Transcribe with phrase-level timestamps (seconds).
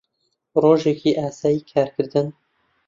[0.61, 2.27] ڕۆژێکی ئاسایی کارکردن